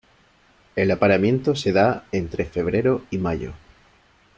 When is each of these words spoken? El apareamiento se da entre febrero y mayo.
El 0.75 0.89
apareamiento 0.89 1.53
se 1.55 1.73
da 1.73 2.07
entre 2.11 2.45
febrero 2.45 3.05
y 3.11 3.19
mayo. 3.19 3.53